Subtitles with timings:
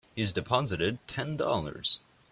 [0.15, 1.99] He's deposited Ten Dollars.